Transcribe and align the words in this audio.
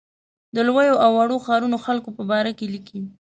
د 0.55 0.57
لویو 0.67 1.01
او 1.03 1.11
وړو 1.17 1.37
ښارونو 1.45 1.77
خلکو 1.85 2.09
په 2.17 2.23
باره 2.31 2.51
کې 2.57 2.65
لیکي. 2.73 2.99